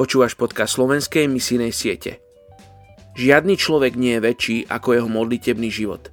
Počúvaš 0.00 0.32
podcast 0.32 0.80
slovenskej 0.80 1.28
misijnej 1.28 1.76
siete. 1.76 2.24
Žiadny 3.20 3.52
človek 3.60 4.00
nie 4.00 4.16
je 4.16 4.24
väčší 4.24 4.56
ako 4.64 4.96
jeho 4.96 5.08
modlitebný 5.12 5.68
život. 5.68 6.08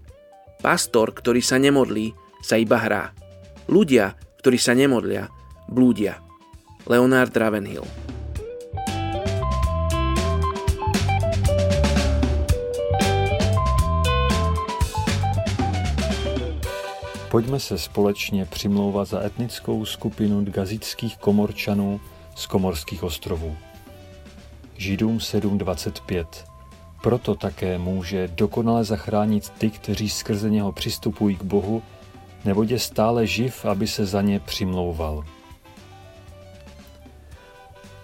Pastor, 0.59 1.15
ktorý 1.15 1.39
sa 1.39 1.55
nemodlí, 1.55 2.11
sa 2.43 2.59
iba 2.59 2.83
hrá. 2.83 3.15
Ľudia, 3.71 4.11
ktorí 4.43 4.59
sa 4.59 4.75
nemodlia, 4.75 5.31
blúdia. 5.71 6.19
Leonard 6.83 7.31
Ravenhill 7.31 7.87
Pojďme 17.31 17.59
se 17.59 17.77
společně 17.77 18.45
přimlouvat 18.45 19.07
za 19.07 19.23
etnickou 19.23 19.85
skupinu 19.85 20.45
gazických 20.45 21.17
komorčanů 21.17 22.01
z 22.35 22.45
Komorských 22.45 23.03
ostrovů. 23.03 23.57
Židům 24.77 25.17
7.25 25.17 26.25
Proto 27.01 27.35
také 27.35 27.77
může 27.77 28.27
dokonale 28.27 28.83
zachránit 28.83 29.49
ty, 29.49 29.69
kteří 29.69 30.09
skrze 30.09 30.49
něho 30.49 30.71
přistupují 30.71 31.35
k 31.35 31.43
Bohu, 31.43 31.83
nebo 32.45 32.63
je 32.63 32.79
stále 32.79 33.27
živ, 33.27 33.65
aby 33.65 33.87
se 33.87 34.05
za 34.05 34.21
ně 34.21 34.39
přimlouval. 34.39 35.23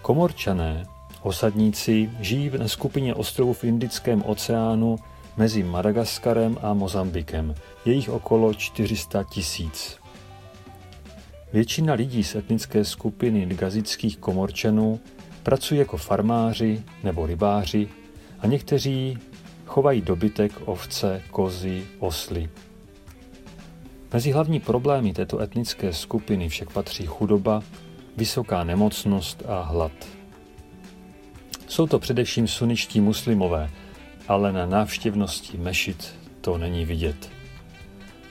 Komorčané, 0.02 0.86
osadníci, 1.22 2.10
žijí 2.20 2.50
na 2.58 2.68
skupině 2.68 3.14
ostrovů 3.14 3.52
v 3.52 3.64
Indickém 3.64 4.22
oceánu 4.26 4.96
mezi 5.36 5.62
Madagaskarem 5.62 6.58
a 6.62 6.74
Mozambikem. 6.74 7.54
Je 7.84 7.92
jich 7.92 8.08
okolo 8.08 8.54
400 8.54 9.24
tisíc. 9.24 9.98
Většina 11.52 11.94
lidí 11.94 12.24
z 12.24 12.34
etnické 12.34 12.84
skupiny 12.84 13.46
gazických 13.46 14.18
komorčanů 14.18 15.00
pracují 15.44 15.78
jako 15.80 15.96
farmáři 15.96 16.82
nebo 17.02 17.26
rybáři 17.26 17.88
a 18.38 18.46
někteří 18.46 19.18
chovají 19.66 20.00
dobytek, 20.00 20.52
ovce, 20.64 21.22
kozy, 21.30 21.86
osly. 21.98 22.48
Mezi 24.12 24.30
hlavní 24.30 24.60
problémy 24.60 25.12
této 25.12 25.40
etnické 25.40 25.92
skupiny 25.92 26.48
však 26.48 26.70
patří 26.70 27.06
chudoba, 27.06 27.62
vysoká 28.16 28.64
nemocnost 28.64 29.42
a 29.46 29.62
hlad. 29.62 29.92
Jsou 31.68 31.86
to 31.86 31.98
především 31.98 32.48
suničtí 32.48 33.00
muslimové, 33.00 33.70
ale 34.28 34.52
na 34.52 34.66
návštěvnosti 34.66 35.58
mešit 35.58 36.14
to 36.40 36.58
není 36.58 36.84
vidět. 36.84 37.30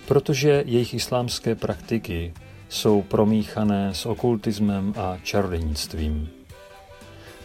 Protože 0.08 0.64
jejich 0.66 0.94
islámské 0.94 1.56
praktiky 1.56 2.34
jsou 2.70 3.02
promíchané 3.02 3.94
s 3.94 4.06
okultismem 4.06 4.94
a 4.98 5.18
čarodějnictvím. 5.24 6.43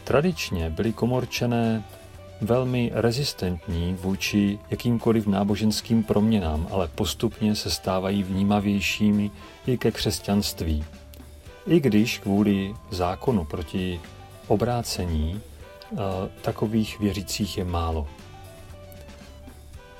Tradičně 0.09 0.71
byli 0.71 0.93
komorčané 0.93 1.85
velmi 2.41 2.91
rezistentní 2.95 3.95
vůči 4.01 4.59
jakýmkoliv 4.71 5.27
náboženským 5.27 6.05
proměnám, 6.05 6.69
ale 6.71 6.89
postupně 6.95 7.55
se 7.55 7.71
stávají 7.71 8.23
vnímavějšími 8.23 9.31
i 9.67 9.79
ke 9.79 9.91
křesťanství. 9.91 10.85
I 11.67 11.81
když 11.81 12.19
kvůli 12.19 12.75
zákonu 12.91 13.45
proti 13.45 14.01
obrácení 14.47 15.41
eh, 15.41 15.97
takových 16.43 17.01
věřících 17.01 17.59
je 17.59 17.65
málo. 17.65 18.09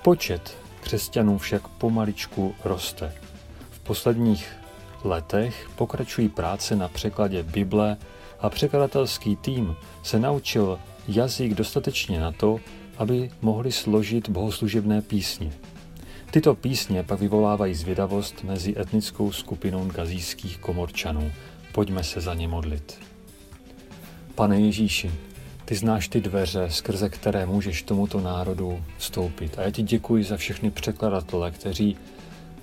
Počet 0.03 0.57
křesťanů 0.81 1.39
však 1.39 1.69
pomaličku 1.69 2.55
roste. 2.65 3.15
V 3.71 3.81
posledních 3.81 4.57
letech 5.05 5.71
pokračují 5.77 6.29
práce 6.29 6.77
na 6.77 6.89
překladě 6.89 7.43
Bible 7.43 7.97
a 8.41 8.51
překladatelský 8.51 9.37
tým 9.37 9.77
se 10.03 10.19
naučil 10.19 10.79
jazyk 11.09 11.55
dostatečně 11.55 12.21
na 12.21 12.33
to, 12.33 12.61
aby 12.99 13.31
mohli 13.43 13.73
složit 13.73 14.29
bohoslužebné 14.29 15.03
písně. 15.03 15.53
Tyto 16.31 16.55
písně 16.55 17.03
pak 17.03 17.21
vyvolávají 17.21 17.75
zvědavost 17.75 18.45
mezi 18.45 18.75
etnickou 18.81 19.33
skupinou 19.33 19.87
gazijských 19.87 20.59
komorčanů. 20.59 21.33
Pojďme 21.73 22.05
se 22.05 22.21
za 22.21 22.35
ně 22.35 22.49
modlit. 22.49 22.99
Pane 24.35 24.61
Ježíši, 24.61 25.11
ty 25.65 25.75
znáš 25.75 26.09
ty 26.09 26.21
dveře, 26.21 26.67
skrze 26.71 27.09
které 27.09 27.47
můžeš 27.47 27.83
tomuto 27.83 28.21
národu 28.21 28.85
vstoupit. 28.99 29.59
A 29.59 29.63
já 29.63 29.71
ti 29.71 29.83
děkuji 29.83 30.25
za 30.25 30.37
všechny 30.37 30.71
překladatele, 30.71 31.51
kteří, 31.51 31.97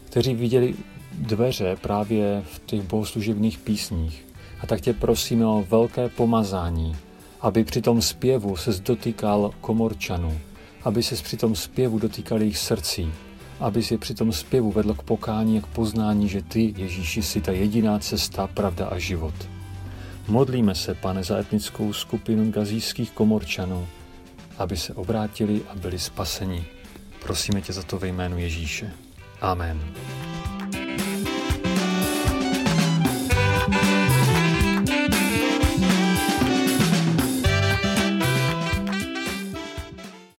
kteří 0.05 0.33
viděli 0.33 0.75
dveře 1.11 1.75
právě 1.81 2.43
v 2.51 2.61
těch 2.65 2.81
bohoslužebných 2.81 3.57
písních. 3.57 4.24
A 4.61 4.67
tak 4.67 4.81
tě 4.81 4.93
prosíme 4.93 5.45
o 5.45 5.65
velké 5.69 6.09
pomazání, 6.09 6.95
aby 7.41 7.63
při 7.63 7.81
tom 7.81 8.01
zpěvu 8.01 8.55
se 8.55 8.71
dotýkal 8.81 9.51
komorčanů, 9.61 10.39
aby 10.83 11.03
se 11.03 11.15
při 11.15 11.37
tom 11.37 11.55
zpěvu 11.55 11.99
dotýkal 11.99 12.39
jejich 12.39 12.57
srdcí, 12.57 13.11
aby 13.59 13.83
si 13.83 13.97
při 13.97 14.13
tom 14.13 14.31
zpěvu 14.31 14.71
vedl 14.71 14.93
k 14.93 15.03
pokání 15.03 15.57
a 15.57 15.61
k 15.61 15.67
poznání, 15.67 16.29
že 16.29 16.41
ty, 16.41 16.73
Ježíši, 16.77 17.23
jsi 17.23 17.41
ta 17.41 17.51
jediná 17.51 17.99
cesta, 17.99 18.47
pravda 18.47 18.87
a 18.87 18.97
život. 18.97 19.33
Modlíme 20.27 20.75
se, 20.75 20.93
pane, 20.93 21.23
za 21.23 21.37
etnickou 21.37 21.93
skupinu 21.93 22.51
gazijských 22.51 23.11
komorčanů, 23.11 23.87
aby 24.57 24.77
se 24.77 24.93
obrátili 24.93 25.61
a 25.69 25.75
byli 25.75 25.99
spaseni. 25.99 26.65
Prosíme 27.23 27.61
tě 27.61 27.73
za 27.73 27.83
to 27.83 27.99
ve 27.99 28.07
jménu 28.07 28.37
Ježíše. 28.37 28.91
Amen. 29.41 29.81